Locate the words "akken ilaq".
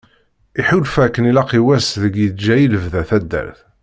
1.05-1.51